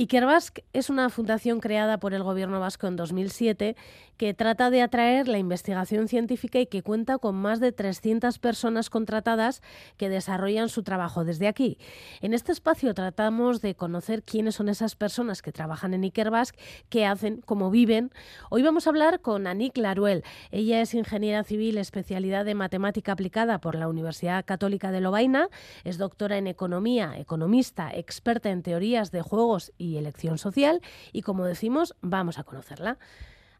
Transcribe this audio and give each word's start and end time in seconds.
Ikerbasque 0.00 0.62
es 0.72 0.90
una 0.90 1.10
fundación 1.10 1.58
creada 1.58 1.98
por 1.98 2.14
el 2.14 2.22
gobierno 2.22 2.60
vasco 2.60 2.86
en 2.86 2.94
2007 2.94 3.74
que 4.16 4.32
trata 4.32 4.70
de 4.70 4.80
atraer 4.80 5.26
la 5.26 5.38
investigación 5.38 6.06
científica 6.06 6.60
y 6.60 6.66
que 6.66 6.84
cuenta 6.84 7.18
con 7.18 7.34
más 7.34 7.58
de 7.58 7.72
300 7.72 8.38
personas 8.38 8.90
contratadas 8.90 9.60
que 9.96 10.08
desarrollan 10.08 10.68
su 10.68 10.84
trabajo 10.84 11.24
desde 11.24 11.48
aquí. 11.48 11.78
En 12.20 12.32
este 12.32 12.52
espacio 12.52 12.94
tratamos 12.94 13.60
de 13.60 13.74
conocer 13.74 14.22
quiénes 14.22 14.54
son 14.54 14.68
esas 14.68 14.94
personas 14.94 15.42
que 15.42 15.50
trabajan 15.50 15.94
en 15.94 16.04
Ikerbasque, 16.04 16.60
qué 16.88 17.04
hacen, 17.04 17.40
cómo 17.44 17.68
viven. 17.72 18.12
Hoy 18.50 18.62
vamos 18.62 18.86
a 18.86 18.90
hablar 18.90 19.20
con 19.20 19.48
Anik 19.48 19.76
Laruel. 19.76 20.22
Ella 20.52 20.80
es 20.80 20.94
ingeniera 20.94 21.42
civil, 21.42 21.76
especialidad 21.76 22.44
de 22.44 22.54
matemática 22.54 23.12
aplicada 23.12 23.60
por 23.60 23.74
la 23.74 23.88
Universidad 23.88 24.44
Católica 24.44 24.92
de 24.92 25.00
Lovaina, 25.00 25.48
es 25.82 25.98
doctora 25.98 26.38
en 26.38 26.46
economía, 26.46 27.18
economista, 27.18 27.90
experta 27.92 28.50
en 28.50 28.62
teorías 28.62 29.10
de 29.10 29.22
juegos 29.22 29.72
y 29.76 29.87
elección 29.96 30.38
social 30.38 30.80
y 31.12 31.22
como 31.22 31.46
decimos, 31.46 31.94
vamos 32.00 32.38
a 32.38 32.44
conocerla. 32.44 32.98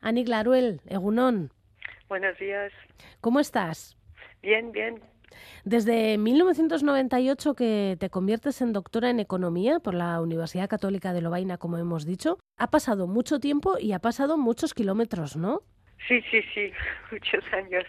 Anik 0.01 0.29
Laruel, 0.29 0.81
Egunón. 0.87 1.53
Buenos 2.09 2.39
días. 2.39 2.73
¿Cómo 3.21 3.41
estás? 3.41 3.97
Bien, 4.43 4.73
bien. 4.73 5.01
Desde 5.65 6.19
1998 6.19 7.55
que 7.55 7.97
te 7.99 8.11
conviertes 8.11 8.61
en 8.63 8.73
doctora 8.73 9.11
en 9.11 9.21
economía 9.21 9.81
por 9.81 9.95
la 9.95 10.21
Universidad 10.21 10.69
Católica 10.69 11.13
de 11.13 11.21
Lovaina, 11.21 11.59
como 11.59 11.79
hemos 11.79 12.07
dicho, 12.07 12.39
ha 12.57 12.71
pasado 12.71 13.07
mucho 13.07 13.39
tiempo 13.39 13.79
y 13.79 13.93
ha 13.93 13.99
pasado 13.99 14.39
muchos 14.39 14.75
kilómetros, 14.75 15.37
¿no? 15.37 15.63
Sí, 16.07 16.23
sí, 16.31 16.41
sí, 16.55 16.73
muchos 17.13 17.45
años. 17.53 17.85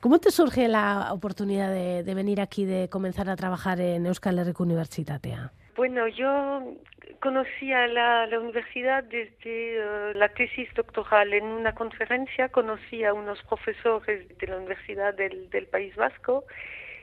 ¿Cómo 0.00 0.18
te 0.18 0.30
surge 0.30 0.68
la 0.68 1.12
oportunidad 1.12 1.72
de, 1.72 2.02
de 2.02 2.14
venir 2.14 2.40
aquí, 2.40 2.64
de 2.64 2.88
comenzar 2.88 3.28
a 3.28 3.36
trabajar 3.36 3.80
en 3.80 4.06
Euskal 4.06 4.38
Herriko 4.38 4.62
Universitatea? 4.62 5.52
Bueno, 5.78 6.08
yo 6.08 6.74
conocí 7.20 7.72
a 7.72 7.86
la, 7.86 8.28
universidad 8.36 9.04
desde 9.04 9.30
eh, 9.76 10.12
la 10.12 10.28
tesis 10.30 10.68
doctoral. 10.74 11.32
En 11.32 11.44
una 11.44 11.72
conferencia 11.72 12.48
conocí 12.48 13.04
a 13.04 13.14
unos 13.14 13.40
profesores 13.44 14.26
de 14.38 14.46
la 14.48 14.56
Universidad 14.56 15.14
del, 15.14 15.68
País 15.70 15.94
Vasco 15.94 16.42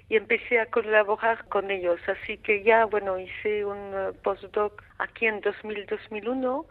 y 0.09 0.17
empecé 0.17 0.59
a 0.59 0.66
colaborar 0.66 1.45
con 1.47 1.72
ellos. 1.72 2.02
Así 2.05 2.38
que 2.39 2.63
ya, 2.63 2.83
bueno, 2.83 3.17
hice 3.17 3.63
un 3.63 3.94
eh, 3.95 4.11
postdoc 4.22 4.83
aquí 4.97 5.28
en 5.28 5.41
2000-2001 5.41 6.66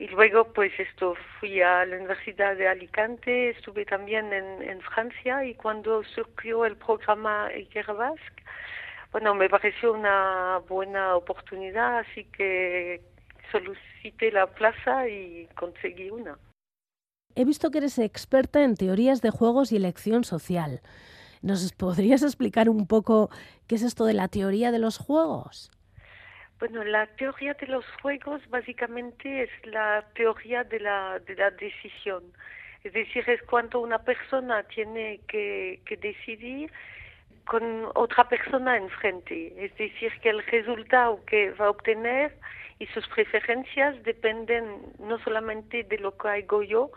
y 0.00 0.08
luego 0.08 0.52
pues 0.52 0.72
esto 0.80 1.14
fui 1.38 1.62
a 1.62 1.86
la 1.86 1.96
Universidad 1.96 2.56
de 2.56 2.66
Alicante, 2.66 3.50
estuve 3.50 3.84
también 3.84 4.32
en, 4.32 4.68
en 4.68 4.80
Francia 4.80 5.44
y 5.44 5.54
cuando 5.54 6.02
surgió 6.02 6.64
el 6.64 6.74
programa 6.74 7.50
Ikerbasque, 7.56 8.42
bueno, 9.12 9.34
me 9.34 9.48
pareció 9.48 9.92
una 9.92 10.58
buena 10.68 11.16
oportunidad, 11.16 11.98
así 11.98 12.24
que 12.24 13.02
solicité 13.50 14.30
la 14.30 14.46
plaza 14.46 15.08
y 15.08 15.48
conseguí 15.54 16.10
una. 16.10 16.38
He 17.34 17.44
visto 17.44 17.70
que 17.70 17.78
eres 17.78 17.98
experta 17.98 18.62
en 18.62 18.76
teorías 18.76 19.20
de 19.20 19.30
juegos 19.30 19.72
y 19.72 19.76
elección 19.76 20.24
social. 20.24 20.80
¿Nos 21.42 21.72
podrías 21.72 22.22
explicar 22.22 22.68
un 22.68 22.86
poco 22.86 23.30
qué 23.66 23.74
es 23.74 23.82
esto 23.82 24.04
de 24.04 24.14
la 24.14 24.28
teoría 24.28 24.72
de 24.72 24.78
los 24.78 24.98
juegos? 24.98 25.70
Bueno, 26.58 26.82
la 26.84 27.06
teoría 27.06 27.52
de 27.54 27.66
los 27.66 27.84
juegos 28.00 28.40
básicamente 28.48 29.42
es 29.42 29.50
la 29.64 30.04
teoría 30.14 30.64
de 30.64 30.80
la, 30.80 31.18
de 31.20 31.34
la 31.34 31.50
decisión. 31.50 32.24
Es 32.82 32.94
decir, 32.94 33.28
es 33.28 33.42
cuando 33.42 33.80
una 33.80 33.98
persona 33.98 34.62
tiene 34.62 35.20
que, 35.28 35.80
que 35.84 35.96
decidir 35.98 36.72
con 37.46 37.88
otra 37.94 38.28
persona 38.28 38.76
enfrente. 38.76 39.54
Es 39.56 39.74
decir, 39.76 40.12
que 40.20 40.30
el 40.30 40.44
resultado 40.44 41.24
que 41.24 41.52
va 41.52 41.66
a 41.66 41.70
obtener 41.70 42.36
y 42.78 42.86
sus 42.88 43.06
preferencias 43.08 44.02
dependen 44.02 44.82
no 44.98 45.18
solamente 45.20 45.84
de 45.84 45.98
lo 45.98 46.16
que 46.18 46.28
hago 46.28 46.62
yo, 46.62 46.90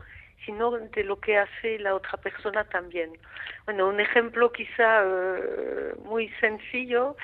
sino 0.45 0.72
de 0.72 1.03
lo 1.03 1.20
que 1.20 1.38
hace 1.38 1.80
la 1.80 1.94
otra 1.95 2.17
persona 2.17 2.64
también. 2.66 3.11
Bueno, 3.66 3.88
un 3.88 4.00
ejemplo 4.00 4.52
quizá 4.52 5.04
eh, 5.04 5.93
muy 6.04 6.30
sencillo 6.39 7.15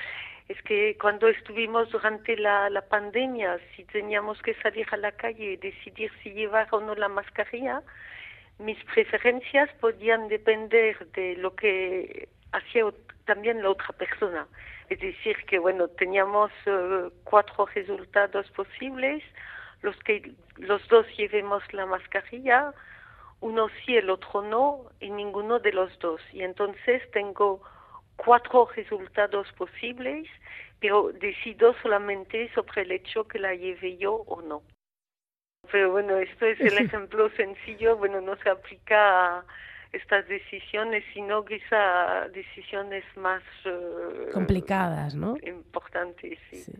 es 0.48 0.62
que 0.62 0.96
cuando 1.00 1.26
estuvimos 1.26 1.90
durante 1.90 2.36
la, 2.36 2.70
la 2.70 2.82
pandemia, 2.82 3.58
si 3.74 3.84
teníamos 3.84 4.40
que 4.42 4.54
salir 4.62 4.86
a 4.92 4.96
la 4.96 5.10
calle 5.10 5.52
y 5.52 5.56
decidir 5.56 6.12
si 6.22 6.30
llevar 6.30 6.68
o 6.70 6.80
no 6.80 6.94
la 6.94 7.08
mascarilla, 7.08 7.82
mis 8.58 8.82
preferencias 8.84 9.68
podían 9.80 10.28
depender 10.28 11.04
de 11.08 11.34
lo 11.36 11.56
que 11.56 12.28
hacía 12.56 12.84
también 13.24 13.62
la 13.62 13.70
otra 13.70 13.92
persona. 13.92 14.46
Es 14.88 15.00
decir, 15.00 15.36
que 15.46 15.58
bueno, 15.58 15.88
teníamos 15.88 16.50
uh, 16.66 17.10
cuatro 17.24 17.66
resultados 17.66 18.50
posibles, 18.52 19.22
los 19.82 19.96
que 20.04 20.32
los 20.56 20.86
dos 20.88 21.06
llevemos 21.16 21.62
la 21.72 21.86
mascarilla, 21.86 22.72
uno 23.40 23.68
sí, 23.84 23.96
el 23.96 24.10
otro 24.10 24.42
no, 24.42 24.90
y 25.00 25.10
ninguno 25.10 25.58
de 25.58 25.72
los 25.72 25.98
dos. 25.98 26.20
Y 26.32 26.42
entonces 26.42 27.02
tengo 27.10 27.60
cuatro 28.16 28.68
resultados 28.74 29.52
posibles, 29.52 30.28
pero 30.80 31.12
decido 31.12 31.74
solamente 31.82 32.50
sobre 32.54 32.82
el 32.82 32.92
hecho 32.92 33.28
que 33.28 33.38
la 33.38 33.54
lleve 33.54 33.96
yo 33.98 34.14
o 34.14 34.40
no. 34.40 34.62
Pero 35.70 35.90
bueno, 35.90 36.16
esto 36.16 36.46
es 36.46 36.60
el 36.60 36.78
ejemplo 36.78 37.28
sencillo, 37.30 37.96
bueno, 37.96 38.20
no 38.20 38.36
se 38.36 38.48
aplica 38.48 39.38
a 39.38 39.44
estas 39.92 40.26
decisiones, 40.28 41.04
sino 41.14 41.44
quizá 41.44 42.28
decisiones 42.28 43.04
más 43.16 43.42
uh, 43.64 44.32
complicadas, 44.32 45.14
¿no? 45.14 45.36
Importantes, 45.42 46.38
sí. 46.50 46.56
sí. 46.56 46.72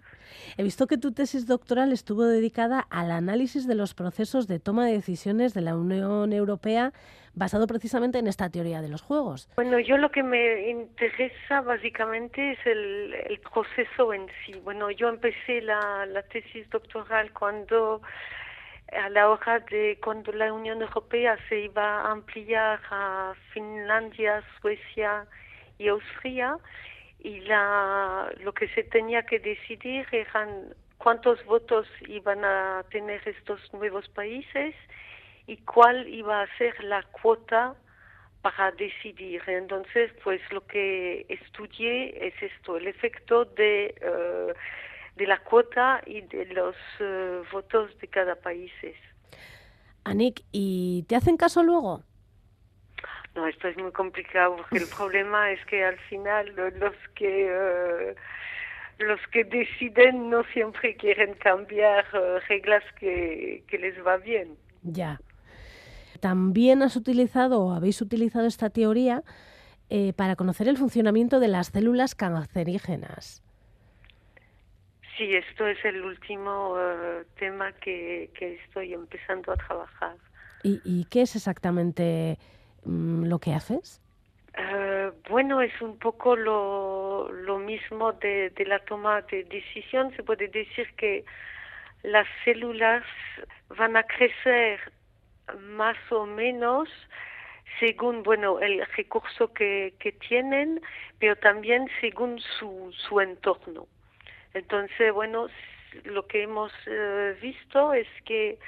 He 0.57 0.63
visto 0.63 0.87
que 0.87 0.99
tu 0.99 1.13
tesis 1.13 1.47
doctoral 1.47 1.93
estuvo 1.93 2.25
dedicada 2.25 2.81
al 2.91 3.11
análisis 3.11 3.67
de 3.67 3.75
los 3.75 3.95
procesos 3.95 4.47
de 4.47 4.59
toma 4.59 4.87
de 4.87 4.93
decisiones 4.93 5.55
de 5.55 5.61
la 5.63 5.77
Unión 5.77 6.33
Europea 6.33 6.93
basado 7.35 7.67
precisamente 7.67 8.19
en 8.19 8.27
esta 8.27 8.49
teoría 8.49 8.81
de 8.81 8.89
los 8.89 9.03
juegos. 9.03 9.49
Bueno, 9.57 9.79
yo 9.79 9.99
lo 9.99 10.11
que 10.11 10.23
me 10.23 10.71
interesa 10.71 11.61
básicamente 11.61 12.53
es 12.53 12.59
el, 12.67 13.15
el 13.29 13.39
proceso 13.41 14.13
en 14.13 14.27
sí. 14.45 14.59
Bueno, 14.65 14.91
yo 14.91 15.09
empecé 15.09 15.61
la, 15.61 16.07
la 16.07 16.23
tesis 16.23 16.69
doctoral 16.71 17.33
cuando 17.33 18.01
a 18.93 19.09
la 19.11 19.29
hora 19.31 19.61
de 19.71 19.99
cuando 20.03 20.33
la 20.33 20.53
Unión 20.53 20.81
Europea 20.81 21.37
se 21.49 21.61
iba 21.61 22.03
a 22.03 22.13
ampliar 22.13 22.81
a 22.91 23.35
Finlandia, 23.53 24.43
Suecia 24.61 25.27
y 25.79 25.89
Austria 25.89 26.59
y 27.21 27.41
la, 27.41 28.33
lo 28.41 28.53
que 28.53 28.69
se 28.69 28.85
tenía 28.85 29.25
que 29.25 29.39
decidir 29.39 30.07
eran 30.13 30.75
cuántos 30.99 31.45
votos 31.45 31.87
iban 32.07 32.45
a 32.45 32.85
tener 32.91 33.27
estos 33.27 33.61
nuevos 33.73 34.09
países 34.11 34.75
y 35.47 35.57
cuál 35.59 36.09
iba 36.09 36.43
a 36.43 36.57
ser 36.59 36.83
la 36.85 37.03
cuota 37.03 37.75
para 38.43 38.71
decidir. 38.73 39.43
Entonces, 39.47 40.13
pues 40.23 40.41
lo 40.53 40.65
que 40.67 41.27
estudié 41.29 42.27
es 42.29 42.35
esto, 42.41 42.77
el 42.77 42.87
efecto 42.87 43.45
de 43.45 43.95
uh, 44.03 44.53
de 45.17 45.27
la 45.27 45.39
cuota 45.39 46.01
y 46.07 46.21
de 46.23 46.47
los 46.47 46.77
uh, 47.01 47.43
votos 47.53 47.99
de 47.99 48.09
cada 48.09 48.37
país. 48.37 48.73
Anik, 50.05 50.43
¿y 50.53 51.05
te 51.09 51.17
hacen 51.17 51.37
caso 51.37 51.63
luego? 51.63 52.03
No, 53.35 53.47
esto 53.47 53.69
es 53.69 53.77
muy 53.77 53.93
complicado 53.93 54.57
porque 54.57 54.79
el 54.79 54.89
problema 54.97 55.51
es 55.51 55.65
que 55.67 55.85
al 55.85 55.99
final 56.09 56.55
los 56.79 56.95
que 57.15 57.47
uh, 57.47 59.03
los 59.03 59.21
que 59.31 59.45
deciden 59.45 60.31
no 60.31 60.43
siempre 60.55 60.97
quieren 60.97 61.35
cambiar 61.35 62.07
uh, 62.15 62.39
reglas 62.49 62.83
que, 62.99 63.63
que 63.69 63.79
les 63.79 63.95
va 64.07 64.17
bien. 64.17 64.57
Ya. 64.83 65.21
También 66.21 66.83
has 66.83 66.97
utilizado 66.97 67.61
o 67.61 67.73
habéis 67.73 68.01
utilizado 68.01 68.47
esta 68.47 68.71
teoría 68.71 69.23
eh, 69.89 70.13
para 70.15 70.35
conocer 70.35 70.67
el 70.69 70.79
funcionamiento 70.79 71.41
de 71.41 71.49
las 71.49 71.69
células 71.69 72.15
cancerígenas. 72.15 73.43
Sí, 75.17 75.35
esto 75.35 75.67
es 75.67 75.83
el 75.85 76.03
último 76.03 76.75
uh, 76.75 77.25
tema 77.39 77.73
que, 77.73 78.31
que, 78.39 78.55
estoy 78.65 78.93
empezando 78.93 79.53
a 79.53 79.57
trabajar. 79.57 80.17
¿Y, 80.63 80.81
y 80.85 81.07
qué 81.07 81.23
es 81.23 81.37
exactamente 81.37 82.37
um, 82.85 83.25
lo 83.25 83.39
que 83.39 83.55
haces? 83.55 84.03
Uh, 84.59 85.13
bueno, 85.31 85.63
es 85.63 85.81
un 85.81 85.99
poco 85.99 86.37
lo, 86.37 87.31
lo 87.33 87.59
mismo 87.59 88.13
de, 88.13 88.51
de, 88.51 88.65
la 88.67 88.79
toma 88.81 89.23
de 89.23 89.45
decisión. 89.45 90.15
Se 90.17 90.23
puede 90.23 90.49
decir 90.49 90.87
que 90.97 91.25
las 92.03 92.27
células 92.45 93.05
van 93.77 93.97
a 93.97 94.03
crecer 94.03 94.81
más 95.61 95.97
o 96.11 96.27
menos 96.27 96.89
según 97.81 98.23
bueno 98.23 98.61
el 98.61 98.85
recurso 98.97 99.53
que, 99.53 99.95
que 99.99 100.13
tienen, 100.13 100.81
pero 101.19 101.37
también 101.37 101.89
según 102.01 102.39
su, 102.59 102.93
su 103.09 103.21
entorno. 103.21 103.87
Entonces, 104.57 105.13
bueno, 105.13 105.49
lo 106.05 106.27
que 106.27 106.45
hemos 106.45 106.73
uh, 106.87 107.39
visto 107.43 107.93
es 107.93 108.09
que 108.25 108.59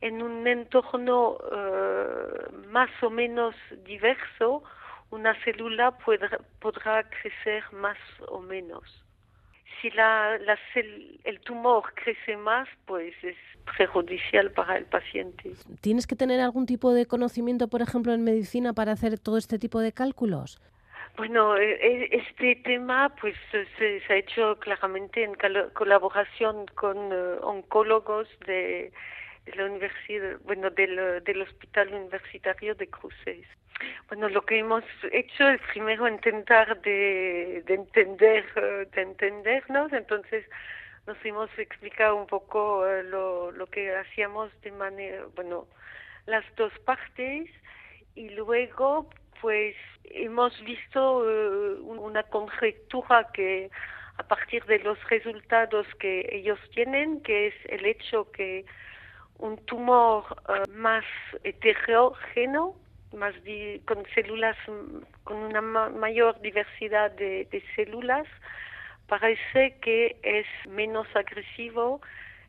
en 0.00 0.20
un 0.20 0.44
entorno 0.48 1.38
uh, 1.38 2.66
más 2.66 2.90
o 3.02 3.08
menos 3.08 3.54
diverso, 3.84 4.64
una 5.10 5.34
célula 5.44 5.96
podrá, 6.60 7.08
crecer 7.08 7.62
más 7.72 7.98
o 8.26 8.40
menos. 8.40 8.82
si 9.80 9.90
la, 9.90 10.36
el 11.22 11.40
tumor 11.40 11.84
crece 11.94 12.36
más, 12.36 12.68
pues 12.84 13.14
es 13.22 13.36
perjudicial 13.76 14.50
para 14.50 14.76
el 14.76 14.86
paciente. 14.86 15.52
¿Tienes 15.80 16.08
que 16.08 16.16
tener 16.16 16.40
algún 16.40 16.66
tipo 16.66 16.92
de 16.92 17.06
conocimiento, 17.06 17.68
por 17.68 17.80
ejemplo, 17.80 18.12
en 18.12 18.24
medicina 18.24 18.72
para 18.72 18.90
hacer 18.92 19.20
todo 19.20 19.38
este 19.38 19.60
tipo 19.60 19.78
de 19.78 19.92
cálculos? 19.92 20.60
Bueno, 21.18 21.56
e, 21.56 21.72
e, 21.72 22.16
este 22.16 22.54
tema 22.62 23.08
pues 23.20 23.34
se, 23.50 24.00
ha 24.08 24.14
hecho 24.14 24.56
claramente 24.60 25.24
en 25.24 25.34
colaboración 25.74 26.66
con 26.76 26.96
eh, 27.12 27.38
oncólogos 27.42 28.28
de, 28.46 28.92
la 29.56 29.64
universidad, 29.64 30.38
bueno, 30.44 30.70
del, 30.70 31.24
del 31.24 31.42
Hospital 31.42 31.92
Universitario 31.92 32.76
de 32.76 32.86
Cruces. 32.86 33.44
Bueno, 34.06 34.28
lo 34.28 34.42
que 34.42 34.60
hemos 34.60 34.84
hecho 35.10 35.48
es 35.48 35.60
primero 35.72 36.06
intentar 36.06 36.80
de, 36.82 37.64
de 37.66 37.74
entender, 37.74 38.44
eh, 38.54 38.86
de 38.94 39.02
entendernos, 39.02 39.92
entonces 39.92 40.44
nos 41.08 41.16
hemos 41.24 41.50
explicado 41.58 42.14
un 42.14 42.28
poco 42.28 42.86
eh, 42.86 43.02
lo, 43.02 43.50
lo 43.50 43.66
que 43.66 43.92
hacíamos 43.92 44.52
de 44.60 44.70
manera, 44.70 45.24
bueno, 45.34 45.66
las 46.26 46.44
dos 46.54 46.72
partes 46.84 47.50
y 48.14 48.28
luego 48.30 49.10
pues 49.40 49.74
hemos 50.04 50.58
visto 50.62 51.28
eh, 51.28 51.80
una 51.80 52.22
conjetura 52.24 53.28
que 53.32 53.70
a 54.16 54.22
partir 54.24 54.64
de 54.64 54.80
los 54.80 54.98
resultados 55.08 55.86
que 56.00 56.28
ellos 56.32 56.58
tienen, 56.74 57.20
que 57.22 57.48
es 57.48 57.54
el 57.68 57.86
hecho 57.86 58.30
que 58.32 58.64
un 59.38 59.56
tumor 59.66 60.24
más 60.70 61.04
heterogéneo 61.44 62.74
más 63.12 63.34
con 63.86 64.04
células, 64.14 64.56
con 65.24 65.36
una 65.36 65.60
mayor 65.60 66.40
diversidad 66.40 67.10
de, 67.12 67.62
células, 67.74 68.26
parece 69.06 69.78
que 69.80 70.16
es 70.22 70.46
menos 70.68 71.06
agresivo 71.14 72.00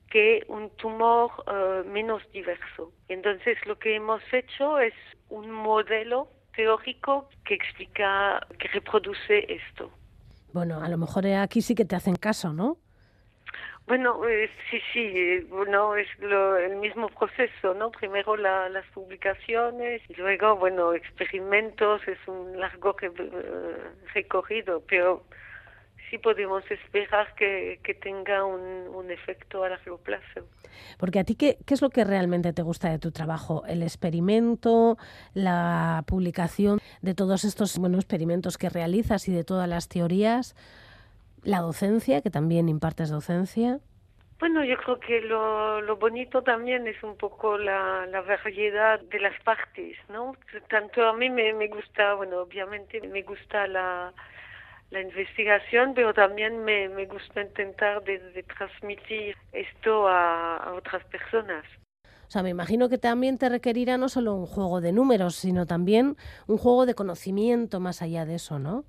que 0.09 0.44
un 0.47 0.69
tumor 0.71 1.31
eh, 1.47 1.83
menos 1.86 2.30
diverso. 2.31 2.91
Entonces 3.07 3.57
lo 3.65 3.77
que 3.77 3.95
hemos 3.95 4.21
hecho 4.33 4.80
es 4.80 4.94
un 5.30 5.51
modelo 5.51 6.30
teórico 6.56 7.30
que 7.46 7.56
explica, 7.56 8.46
que 8.57 8.68
reproduce 8.69 9.46
esto. 9.51 9.92
Bueno, 10.54 10.81
a 10.81 10.90
lo 10.90 10.98
mejor 10.98 11.28
aquí 11.28 11.62
sí 11.62 11.75
que 11.75 11.86
te 11.86 11.96
hacen 11.96 12.16
caso, 12.16 12.54
¿no? 12.54 12.78
Bueno, 13.90 14.24
eh, 14.28 14.51
sí, 14.69 14.80
sí, 14.94 15.40
bueno, 15.50 15.96
es 15.96 16.07
lo, 16.19 16.57
el 16.57 16.75
mismo 16.75 17.10
proceso, 17.10 17.74
¿no? 17.74 17.90
Primero 17.90 18.38
las 18.38 18.86
publicaciones 18.94 20.04
y 20.07 20.13
luego, 20.13 20.57
bueno, 20.57 20.94
experimentos, 20.94 22.07
es 22.07 22.19
un 22.28 22.60
largo 22.60 22.96
eh, 23.01 23.10
recorrido, 24.13 24.84
pero 24.88 25.24
sí 26.07 26.19
podemos 26.19 26.63
esperar 26.69 27.34
que, 27.34 27.80
que 27.84 27.96
tenga 27.96 28.46
un, 28.46 28.62
un, 28.94 29.10
efecto 29.10 29.63
a 29.63 29.69
largo 29.69 29.98
plazo. 29.98 30.46
Porque 30.98 31.19
a 31.19 31.24
ti, 31.24 31.36
¿qué, 31.36 31.57
¿qué 31.66 31.74
es 31.74 31.81
lo 31.81 31.89
que 31.89 32.04
realmente 32.04 32.54
te 32.54 32.62
gusta 32.62 32.89
de 32.89 33.00
tu 33.00 33.12
trabajo? 33.12 33.63
¿El 33.68 33.83
experimento, 33.83 34.98
la 35.33 36.04
publicación 36.07 36.80
de 37.01 37.13
todos 37.13 37.44
estos 37.44 37.77
buenos 37.77 38.00
experimentos 38.00 38.57
que 38.57 38.69
realizas 38.69 39.27
y 39.27 39.31
de 39.31 39.44
todas 39.44 39.68
las 39.68 39.88
teorías? 39.88 40.56
la 41.44 41.60
docencia, 41.60 42.21
que 42.21 42.30
también 42.30 42.69
impartes 42.69 43.10
docencia. 43.10 43.80
Bueno, 44.39 44.63
yo 44.63 44.77
creo 44.77 45.00
que 45.00 45.21
lo, 45.21 45.81
lo 45.81 45.98
bonito 45.98 46.42
también 46.42 46.88
es 46.88 47.01
un 47.04 47.18
poco 47.18 47.57
la, 47.57 48.06
la 48.06 48.22
variedad 48.22 49.00
de 49.00 49.19
las 49.19 49.38
partes, 49.42 49.98
¿no? 50.07 50.33
Tanto 50.69 51.06
a 51.06 51.13
mí 51.13 51.30
me, 51.30 51.54
me 51.54 51.68
gusta, 51.68 52.13
bueno, 52.13 52.39
obviamente 52.39 53.01
me 53.01 53.22
gusta 53.24 53.68
la, 53.68 54.13
la 54.91 55.01
investigación, 55.01 55.94
pero 55.94 56.13
también 56.13 56.63
me, 56.63 56.89
me 56.89 57.06
gusta 57.06 57.41
intentar 57.41 58.03
de, 58.03 58.44
transmitir 58.57 59.36
esto 59.51 60.07
a, 60.07 60.57
a, 60.57 60.74
otras 60.74 61.03
personas. 61.06 61.63
O 62.03 62.31
sea, 62.31 62.44
me 62.44 62.50
imagino 62.50 62.89
que 62.89 62.97
también 62.97 63.38
te 63.38 63.50
requerirá 63.50 63.97
no 63.97 64.09
solo 64.09 64.36
un 64.36 64.45
juego 64.45 64.81
de 64.81 64.91
números, 64.91 65.36
sino 65.36 65.65
también 65.65 66.15
un 66.47 66.57
juego 66.57 66.86
de 66.86 66.95
conocimiento 66.95 67.80
más 67.80 68.01
allá 68.01 68.25
de 68.25 68.36
eso, 68.36 68.59
¿no? 68.59 68.86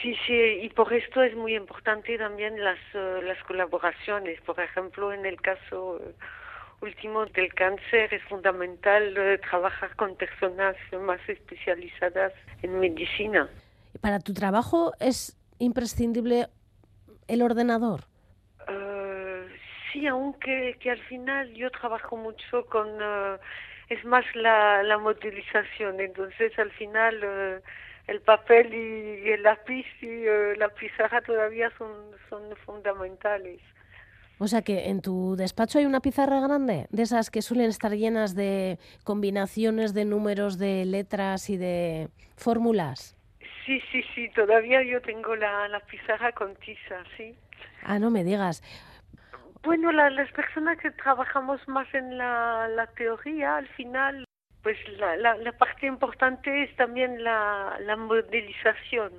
Sí, 0.00 0.16
sí, 0.26 0.60
y 0.62 0.68
por 0.68 0.92
esto 0.92 1.22
es 1.22 1.34
muy 1.34 1.56
importante 1.56 2.16
también 2.18 2.62
las, 2.62 2.78
uh, 2.94 3.20
las 3.22 3.42
colaboraciones. 3.42 4.40
Por 4.42 4.60
ejemplo, 4.60 5.12
en 5.12 5.26
el 5.26 5.40
caso 5.40 5.98
uh, 6.00 6.84
último 6.84 7.26
del 7.26 7.52
cáncer 7.52 8.14
es 8.14 8.22
fundamental 8.24 9.10
uh, 9.18 9.40
trabajar 9.40 9.96
con 9.96 10.14
personas 10.14 10.76
más 11.00 11.20
especializadas 11.28 12.32
en 12.62 12.78
medicina. 12.78 13.48
¿Para 14.00 14.20
tu 14.20 14.32
trabajo 14.32 14.92
es 15.00 15.36
imprescindible 15.58 16.48
el 17.26 17.42
ordenador? 17.42 18.04
sí, 19.92 20.06
aunque 20.06 20.76
que 20.80 20.90
al 20.90 21.00
final 21.04 21.54
yo 21.54 21.70
trabajo 21.70 22.16
mucho 22.16 22.66
con... 22.66 22.88
es 23.88 24.04
más 24.04 24.24
la, 24.34 24.82
la 24.82 24.98
modelización, 24.98 25.98
entonces 26.00 26.56
al 26.58 26.70
final 26.72 27.62
el 28.08 28.22
papel 28.22 28.74
y, 28.74 29.30
el 29.30 29.42
lápiz 29.42 29.86
y 30.00 30.06
eh, 30.06 30.54
la 30.56 30.70
pizarra 30.70 31.20
todavía 31.20 31.70
son, 31.78 31.92
son 32.28 32.42
fundamentales. 32.64 33.60
O 34.38 34.48
sea 34.48 34.62
que 34.62 34.88
en 34.88 35.02
tu 35.02 35.36
despacho 35.36 35.78
hay 35.78 35.84
una 35.84 36.00
pizarra 36.00 36.40
grande, 36.40 36.86
de 36.90 37.02
esas 37.02 37.30
que 37.30 37.42
suelen 37.42 37.68
estar 37.68 37.92
llenas 37.92 38.34
de 38.34 38.78
combinaciones 39.04 39.94
de 39.94 40.04
números, 40.04 40.58
de 40.58 40.84
letras 40.84 41.50
y 41.50 41.56
de 41.56 42.08
fórmulas. 42.36 43.17
Sí, 43.68 43.82
sí, 43.92 44.02
sí, 44.14 44.30
todavía 44.30 44.82
yo 44.82 45.02
tengo 45.02 45.36
la, 45.36 45.68
la 45.68 45.80
pizarra 45.80 46.32
con 46.32 46.56
tiza, 46.56 47.04
sí. 47.18 47.36
Ah, 47.82 47.98
no 47.98 48.08
me 48.08 48.24
digas. 48.24 48.62
Bueno, 49.62 49.92
las 49.92 50.32
personas 50.32 50.78
que 50.78 50.90
trabajamos 50.90 51.60
más 51.68 51.86
en 51.92 52.16
la, 52.16 52.66
la 52.68 52.86
teoría, 52.86 53.58
al 53.58 53.68
final 53.68 54.24
pues 54.62 54.78
la, 54.98 55.16
la, 55.16 55.52
parte 55.52 55.86
importante 55.86 56.62
es 56.62 56.74
también 56.76 57.22
la, 57.22 57.76
la 57.84 57.96
modelización. 57.96 59.12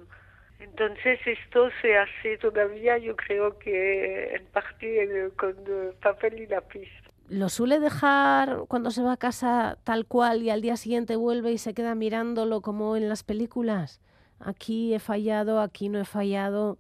Entonces 0.60 1.19
esto 1.28 1.69
se 1.84 1.95
hace 1.95 2.40
todavía, 2.40 2.98
yo 2.98 3.16
creo 3.16 3.60
que 3.60 4.34
en 4.34 4.48
parte 4.48 5.04
eh, 5.04 5.30
con 5.38 5.56
papel 6.02 6.40
y 6.40 6.48
lápiz. 6.48 6.90
¿Lo 7.28 7.50
suele 7.50 7.80
dejar 7.80 8.63
cuando 8.68 8.90
se 8.90 9.04
va 9.04 9.13
a 9.13 9.18
casa 9.18 9.78
tal 9.84 10.07
cual 10.07 10.42
y 10.42 10.50
al 10.50 10.62
día 10.62 10.75
siguiente 10.75 11.18
vuelve 11.18 11.52
y 11.52 11.60
se 11.60 11.75
queda 11.75 11.94
mirándolo 11.94 12.62
como 12.62 12.98
en 12.98 13.10
las 13.10 13.22
películas? 13.22 14.02
Aquí 14.39 14.94
he 14.94 15.00
fallado, 15.00 15.62
aquí 15.62 15.89
no 15.89 16.00
he 16.00 16.06
fallado. 16.06 16.77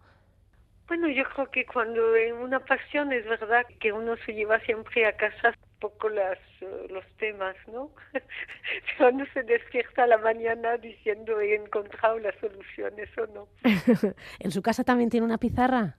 Bueno, 0.87 1.07
yo 1.07 1.23
creo 1.25 1.51
que 1.51 1.65
cuando 1.65 2.15
en 2.15 2.35
una 2.35 2.59
pasión 2.59 3.13
es 3.13 3.23
verdad 3.25 3.63
que 3.79 3.91
uno 3.91 4.15
se 4.25 4.33
lleva 4.33 4.59
siempre 4.61 5.05
a 5.05 5.15
casa 5.15 5.53
poco 5.79 6.09
las, 6.09 6.37
eh, 6.61 6.87
los 6.89 7.05
temas, 7.17 7.55
¿no? 7.67 7.91
Cuando 8.97 9.25
se 9.33 9.43
despierta 9.43 10.03
a 10.03 10.07
la 10.07 10.17
mañana 10.17 10.77
diciendo 10.77 11.39
he 11.39 11.55
encontrado 11.55 12.19
las 12.19 12.35
soluciones 12.39 13.09
o 13.17 13.27
no. 13.27 13.47
¿En 14.39 14.51
su 14.51 14.61
casa 14.61 14.83
también 14.83 15.09
tiene 15.09 15.25
una 15.25 15.37
pizarra? 15.37 15.97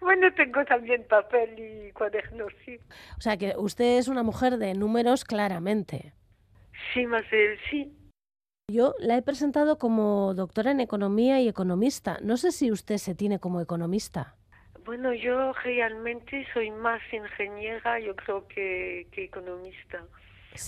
Bueno, 0.00 0.32
tengo 0.34 0.64
también 0.64 1.04
papel 1.08 1.58
y 1.58 1.92
cuadernos, 1.92 2.52
sí. 2.64 2.78
O 3.18 3.20
sea 3.20 3.36
que 3.36 3.54
usted 3.56 3.98
es 3.98 4.08
una 4.08 4.22
mujer 4.22 4.58
de 4.58 4.74
números 4.74 5.24
claramente. 5.24 6.12
Sí, 6.92 7.06
más 7.06 7.24
sí. 7.70 7.92
Yo 8.68 8.96
la 8.98 9.16
he 9.16 9.22
presentado 9.22 9.78
como 9.78 10.34
doctora 10.34 10.72
en 10.72 10.80
economía 10.80 11.40
y 11.40 11.46
economista. 11.46 12.18
No 12.20 12.36
sé 12.36 12.50
si 12.50 12.72
usted 12.72 12.96
se 12.96 13.14
tiene 13.14 13.38
como 13.38 13.60
economista. 13.60 14.34
Bueno, 14.84 15.14
yo 15.14 15.52
realmente 15.52 16.44
soy 16.52 16.72
más 16.72 17.00
ingeniera, 17.12 18.00
yo 18.00 18.16
creo 18.16 18.48
que, 18.48 19.06
que 19.12 19.22
economista. 19.22 20.02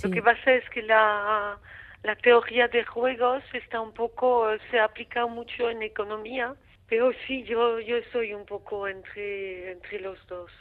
Lo 0.05 0.11
que 0.13 0.23
pasa 0.23 0.53
es 0.53 0.63
que 0.71 0.83
la, 0.83 1.59
la 2.05 2.15
teoría 2.15 2.69
de 2.69 2.85
juegos 2.85 3.43
está 3.53 3.81
un 3.81 3.93
poco, 3.93 4.47
se 4.71 4.79
aplica 4.79 5.27
mucho 5.27 5.69
en 5.69 5.83
economía, 5.83 6.55
pero 6.89 7.11
sí, 7.27 7.43
yo, 7.43 7.81
yo 7.81 7.97
soy 8.13 8.33
un 8.33 8.47
poco 8.47 8.87
entre, 8.87 9.73
entre 9.73 9.99
los 9.99 10.25
dos. 10.29 10.53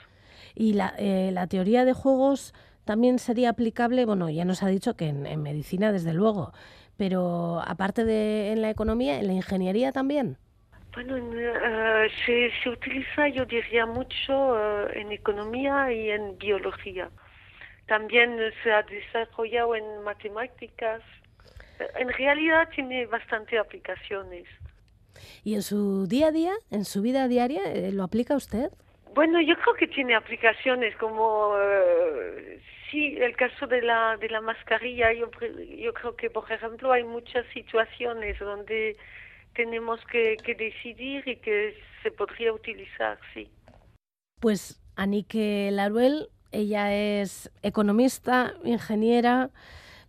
Y 0.55 0.73
la, 0.73 0.95
eh, 0.97 1.29
la 1.31 1.45
teoría 1.45 1.85
de 1.85 1.93
juegos 1.93 2.55
también 2.83 3.19
sería 3.19 3.49
aplicable, 3.49 4.05
bueno, 4.05 4.27
ya 4.31 4.43
nos 4.43 4.63
ha 4.63 4.69
dicho 4.69 4.95
que 4.95 5.09
en, 5.09 5.27
en 5.27 5.43
medicina, 5.43 5.91
desde 5.91 6.13
luego, 6.13 6.53
pero 6.97 7.61
aparte 7.65 8.03
de 8.05 8.51
en 8.51 8.61
la 8.61 8.69
economía, 8.69 9.19
en 9.19 9.27
la 9.27 9.33
ingeniería 9.33 9.91
también. 9.91 10.37
Bueno, 10.93 11.15
uh, 11.17 12.09
se, 12.25 12.51
se, 12.63 12.69
utiliza, 12.69 13.27
yo 13.27 13.45
diría, 13.45 13.85
mucho 13.85 14.33
uh, 14.33 14.87
en 14.93 15.11
economía 15.11 15.91
y 15.93 16.09
en 16.09 16.37
biología. 16.37 17.09
También 17.87 18.37
se 18.63 18.71
ha 18.71 18.81
desarrollado 18.83 19.75
en 19.75 20.03
matemáticas. 20.03 21.01
En 21.95 22.09
realidad 22.09 22.67
tiene 22.73 23.05
bastante 23.05 23.59
aplicaciones. 23.59 24.47
¿Y 25.43 25.55
en 25.55 25.61
su 25.61 26.07
día 26.07 26.27
a 26.27 26.31
día, 26.31 26.53
en 26.71 26.83
su 26.83 27.01
vida 27.01 27.27
diaria, 27.27 27.61
eh, 27.71 27.91
lo 27.91 28.03
aplica 28.03 28.35
usted? 28.35 28.71
Bueno, 29.13 29.41
yo 29.41 29.55
creo 29.55 29.75
que 29.75 29.87
tiene 29.87 30.15
aplicaciones 30.15 30.95
como, 30.97 31.49
uh, 31.49 32.59
sí, 32.91 33.17
el 33.19 33.35
caso 33.35 33.67
de 33.67 33.81
la, 33.81 34.17
de 34.17 34.29
la 34.29 34.41
mascarilla, 34.41 35.11
yo, 35.13 35.29
yo 35.77 35.93
creo 35.93 36.15
que, 36.15 36.29
por 36.29 36.51
ejemplo, 36.51 36.91
hay 36.91 37.03
muchas 37.03 37.45
situaciones 37.53 38.37
donde 38.39 38.95
tenemos 39.57 39.99
que, 40.11 40.37
decidir 40.57 41.27
y 41.27 41.35
que 41.37 41.75
se 42.03 42.11
podría 42.11 42.53
utilizar, 42.53 43.17
sí. 43.33 43.49
Pues 44.39 44.79
Anike 44.95 45.69
Laruel, 45.71 46.29
ella 46.51 46.93
es 46.93 47.51
economista, 47.63 48.53
ingeniera. 48.63 49.49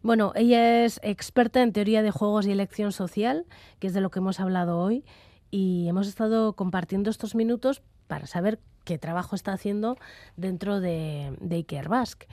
Bueno, 0.02 0.32
ella 0.36 0.84
es 0.84 1.00
experta 1.02 1.62
en 1.62 1.72
teoría 1.72 2.02
de 2.02 2.10
juegos 2.10 2.46
y 2.46 2.52
elección 2.52 2.92
social, 2.92 3.46
que 3.80 3.86
es 3.86 3.94
de 3.94 4.02
lo 4.02 4.10
que 4.10 4.18
hemos 4.18 4.38
hablado 4.38 4.78
hoy, 4.78 5.02
y 5.50 5.88
hemos 5.88 6.06
estado 6.06 6.52
compartiendo 6.52 7.08
estos 7.08 7.34
minutos 7.34 7.82
para 8.06 8.26
saber 8.26 8.58
qué 8.88 8.96
trabajo 8.96 9.36
está 9.36 9.52
haciendo 9.52 9.98
dentro 10.36 10.80
de, 10.80 11.36
de 11.40 11.56
Iker 11.56 11.90
Basque. 11.90 12.26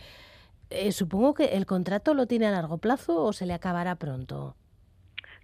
Eh, 0.70 0.94
supongo 0.94 1.34
que 1.34 1.58
el 1.58 1.66
contrato 1.66 2.14
lo 2.14 2.28
tiene 2.28 2.48
a 2.48 2.52
largo 2.52 2.78
plazo 2.78 3.22
o 3.22 3.34
se 3.34 3.46
le 3.46 3.54
acabará 3.54 3.96
pronto. 3.96 4.56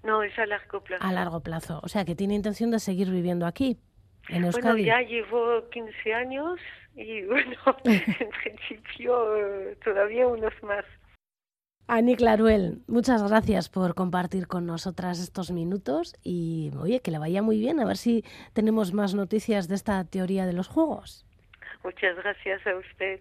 No, 0.04 0.24
es 0.24 0.38
a 0.40 0.46
largo 0.46 0.82
plazo. 0.82 1.04
A 1.04 1.12
largo 1.12 1.42
plazo. 1.42 1.82
O 1.84 1.90
sea, 1.90 2.06
que 2.06 2.16
tiene 2.16 2.34
intención 2.34 2.72
de 2.72 2.80
seguir 2.80 3.12
viviendo 3.12 3.46
aquí, 3.46 3.78
en 4.30 4.46
Euskadi. 4.46 4.84
Bueno, 4.84 4.88
ya 4.88 5.02
llevo 5.02 5.70
15 5.70 6.14
años 6.14 6.60
y 6.96 7.24
bueno, 7.26 7.58
en 7.84 8.30
principio 8.44 9.36
eh, 9.36 9.78
todavía 9.84 10.28
unos 10.28 10.54
más. 10.64 10.86
Ani 11.88 12.16
Claruel, 12.16 12.80
muchas 12.88 13.22
gracias 13.28 13.70
por 13.70 13.96
compartir 13.96 14.48
con 14.48 14.66
nosotras 14.66 15.20
estos 15.20 15.52
minutos 15.52 16.16
y 16.24 16.72
oye, 16.80 17.02
que 17.02 17.12
le 17.12 17.20
vaya 17.20 17.42
muy 17.42 17.60
bien, 17.60 17.80
a 17.80 17.86
ver 17.86 17.98
si 17.98 18.24
tenemos 18.54 18.94
más 18.94 19.14
noticias 19.14 19.68
de 19.68 19.76
esta 19.76 20.04
teoría 20.06 20.46
de 20.46 20.54
los 20.54 20.68
juegos. 20.68 21.26
Muchas 21.84 22.16
gracias 22.16 22.66
a 22.66 22.76
usted. 22.78 23.20